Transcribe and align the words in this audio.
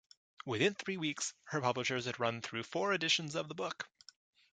Within 0.47 0.73
three 0.73 0.97
weeks, 0.97 1.35
her 1.49 1.61
publishers 1.61 2.05
had 2.05 2.19
run 2.19 2.41
through 2.41 2.63
four 2.63 2.91
editions 2.91 3.35
of 3.35 3.47
the 3.49 3.53
book. 3.53 3.87